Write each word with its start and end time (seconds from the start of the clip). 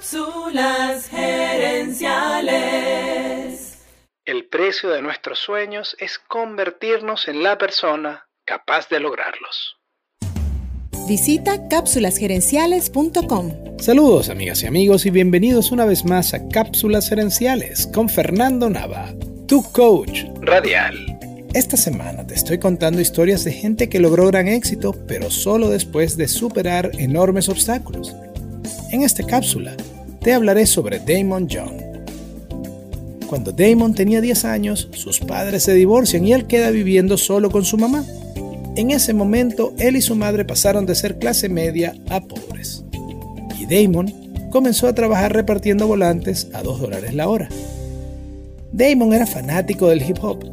Cápsulas 0.00 1.10
gerenciales. 1.10 3.82
El 4.24 4.46
precio 4.46 4.88
de 4.88 5.02
nuestros 5.02 5.38
sueños 5.38 5.94
es 5.98 6.18
convertirnos 6.18 7.28
en 7.28 7.42
la 7.42 7.58
persona 7.58 8.26
capaz 8.46 8.88
de 8.88 8.98
lograrlos. 8.98 9.76
Visita 11.06 11.68
cápsulasgerenciales.com. 11.68 13.78
Saludos 13.78 14.30
amigas 14.30 14.62
y 14.62 14.68
amigos 14.68 15.04
y 15.04 15.10
bienvenidos 15.10 15.70
una 15.70 15.84
vez 15.84 16.06
más 16.06 16.32
a 16.32 16.48
Cápsulas 16.48 17.10
Gerenciales 17.10 17.86
con 17.86 18.08
Fernando 18.08 18.70
Nava, 18.70 19.12
tu 19.46 19.62
coach 19.70 20.22
radial. 20.40 20.96
Esta 21.52 21.76
semana 21.76 22.26
te 22.26 22.32
estoy 22.32 22.58
contando 22.58 23.02
historias 23.02 23.44
de 23.44 23.52
gente 23.52 23.90
que 23.90 24.00
logró 24.00 24.28
gran 24.28 24.48
éxito, 24.48 24.96
pero 25.06 25.30
solo 25.30 25.68
después 25.68 26.16
de 26.16 26.26
superar 26.26 26.90
enormes 26.94 27.50
obstáculos. 27.50 28.16
En 28.92 29.02
esta 29.02 29.24
cápsula 29.24 29.76
te 30.20 30.34
hablaré 30.34 30.66
sobre 30.66 31.00
Damon 31.00 31.48
John. 31.50 31.76
Cuando 33.26 33.52
Damon 33.52 33.94
tenía 33.94 34.20
10 34.20 34.44
años, 34.44 34.88
sus 34.92 35.20
padres 35.20 35.62
se 35.62 35.72
divorcian 35.74 36.26
y 36.26 36.32
él 36.32 36.46
queda 36.46 36.70
viviendo 36.70 37.16
solo 37.16 37.50
con 37.50 37.64
su 37.64 37.78
mamá. 37.78 38.04
En 38.76 38.90
ese 38.90 39.14
momento, 39.14 39.72
él 39.78 39.96
y 39.96 40.02
su 40.02 40.14
madre 40.14 40.44
pasaron 40.44 40.84
de 40.84 40.94
ser 40.94 41.18
clase 41.18 41.48
media 41.48 41.94
a 42.08 42.20
pobres. 42.20 42.84
Y 43.58 43.66
Damon 43.66 44.12
comenzó 44.50 44.88
a 44.88 44.94
trabajar 44.94 45.32
repartiendo 45.32 45.86
volantes 45.86 46.48
a 46.52 46.62
2 46.62 46.80
dólares 46.80 47.14
la 47.14 47.28
hora. 47.28 47.48
Damon 48.72 49.12
era 49.14 49.26
fanático 49.26 49.88
del 49.88 50.02
hip 50.02 50.18
hop 50.22 50.44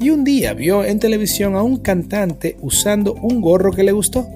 y 0.00 0.10
un 0.10 0.24
día 0.24 0.54
vio 0.54 0.84
en 0.84 0.98
televisión 0.98 1.56
a 1.56 1.62
un 1.62 1.76
cantante 1.76 2.56
usando 2.60 3.14
un 3.14 3.40
gorro 3.40 3.72
que 3.72 3.82
le 3.82 3.92
gustó. 3.92 4.26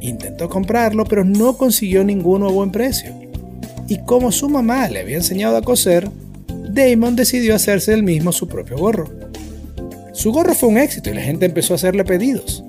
Intentó 0.00 0.48
comprarlo, 0.48 1.04
pero 1.04 1.24
no 1.24 1.56
consiguió 1.56 2.04
ninguno 2.04 2.48
a 2.48 2.52
buen 2.52 2.70
precio. 2.70 3.21
Y 3.92 3.98
como 4.06 4.32
su 4.32 4.48
mamá 4.48 4.88
le 4.88 5.00
había 5.00 5.18
enseñado 5.18 5.54
a 5.54 5.60
coser, 5.60 6.08
Damon 6.70 7.14
decidió 7.14 7.54
hacerse 7.54 7.92
el 7.92 8.02
mismo 8.02 8.32
su 8.32 8.48
propio 8.48 8.78
gorro. 8.78 9.10
Su 10.14 10.32
gorro 10.32 10.54
fue 10.54 10.70
un 10.70 10.78
éxito 10.78 11.10
y 11.10 11.12
la 11.12 11.20
gente 11.20 11.44
empezó 11.44 11.74
a 11.74 11.76
hacerle 11.76 12.02
pedidos. 12.02 12.64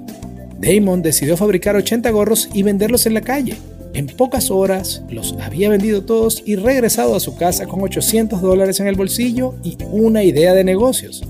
Damon 0.60 1.02
decidió 1.02 1.38
fabricar 1.38 1.78
80 1.78 2.10
gorros 2.10 2.50
y 2.54 2.64
venderlos 2.64 3.06
en 3.06 3.14
la 3.14 3.22
calle. 3.22 3.56
En 3.94 4.08
pocas 4.08 4.52
horas 4.52 5.02
los 5.10 5.34
había 5.40 5.70
vendido 5.70 6.04
todos 6.04 6.44
y 6.46 6.58
regresado 6.58 7.16
a 7.16 7.22
su 7.22 7.38
casa 7.38 7.68
con 7.68 7.82
800 7.82 8.42
dólares 8.42 8.82
en 8.82 8.88
el 8.88 8.96
bolsillo 8.96 9.56
y 9.64 9.78
una 9.92 10.26
idea 10.26 10.54
de 10.54 10.66
negocios. 10.66 11.24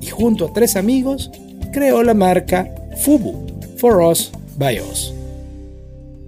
Y 0.00 0.06
junto 0.06 0.46
a 0.46 0.52
tres 0.52 0.76
amigos, 0.76 1.32
creó 1.72 2.04
la 2.04 2.14
marca 2.14 2.72
Fubu, 2.98 3.48
For 3.78 4.00
Us 4.00 4.30
by 4.56 4.78
Us. 4.78 5.12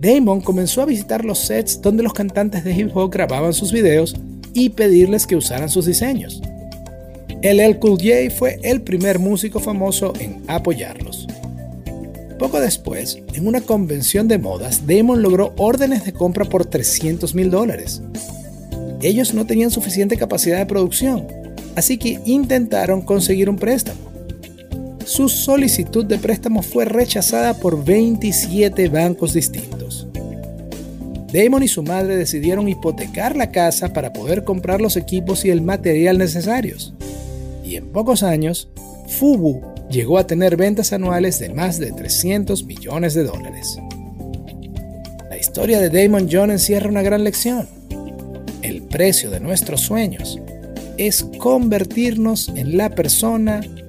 Damon 0.00 0.40
comenzó 0.40 0.82
a 0.82 0.86
visitar 0.86 1.24
los 1.24 1.38
sets 1.38 1.80
donde 1.80 2.02
los 2.02 2.12
cantantes 2.12 2.64
de 2.64 2.72
hip 2.72 2.90
hop 2.94 3.10
grababan 3.10 3.54
sus 3.54 3.72
videos 3.72 4.14
y 4.52 4.70
pedirles 4.70 5.26
que 5.26 5.36
usaran 5.36 5.68
sus 5.68 5.86
diseños. 5.86 6.42
LL 7.42 7.78
Cool 7.78 7.98
J 7.98 8.34
fue 8.36 8.58
el 8.62 8.82
primer 8.82 9.18
músico 9.18 9.60
famoso 9.60 10.12
en 10.18 10.42
apoyarlos. 10.48 11.26
Poco 12.38 12.60
después, 12.60 13.18
en 13.32 13.46
una 13.46 13.62
convención 13.62 14.28
de 14.28 14.38
modas, 14.38 14.86
Damon 14.86 15.22
logró 15.22 15.54
órdenes 15.56 16.04
de 16.04 16.12
compra 16.12 16.44
por 16.44 16.66
300 16.66 17.34
mil 17.34 17.50
dólares. 17.50 18.02
Ellos 19.00 19.32
no 19.32 19.46
tenían 19.46 19.70
suficiente 19.70 20.18
capacidad 20.18 20.58
de 20.58 20.66
producción, 20.66 21.26
así 21.74 21.96
que 21.96 22.20
intentaron 22.26 23.00
conseguir 23.00 23.48
un 23.48 23.56
préstamo. 23.56 24.05
Su 25.06 25.28
solicitud 25.28 26.04
de 26.04 26.18
préstamo 26.18 26.62
fue 26.62 26.84
rechazada 26.84 27.54
por 27.54 27.84
27 27.84 28.88
bancos 28.88 29.34
distintos. 29.34 30.08
Damon 31.32 31.62
y 31.62 31.68
su 31.68 31.84
madre 31.84 32.16
decidieron 32.16 32.68
hipotecar 32.68 33.36
la 33.36 33.52
casa 33.52 33.92
para 33.92 34.12
poder 34.12 34.42
comprar 34.42 34.80
los 34.80 34.96
equipos 34.96 35.44
y 35.44 35.50
el 35.50 35.62
material 35.62 36.18
necesarios. 36.18 36.92
Y 37.64 37.76
en 37.76 37.92
pocos 37.92 38.24
años, 38.24 38.68
Fubu 39.06 39.62
llegó 39.88 40.18
a 40.18 40.26
tener 40.26 40.56
ventas 40.56 40.92
anuales 40.92 41.38
de 41.38 41.50
más 41.50 41.78
de 41.78 41.92
300 41.92 42.64
millones 42.64 43.14
de 43.14 43.22
dólares. 43.22 43.78
La 45.30 45.38
historia 45.38 45.80
de 45.80 45.88
Damon 45.88 46.28
John 46.28 46.50
encierra 46.50 46.90
una 46.90 47.02
gran 47.02 47.22
lección. 47.22 47.68
El 48.62 48.82
precio 48.82 49.30
de 49.30 49.38
nuestros 49.38 49.82
sueños 49.82 50.40
es 50.96 51.24
convertirnos 51.38 52.48
en 52.56 52.76
la 52.76 52.90
persona 52.90 53.60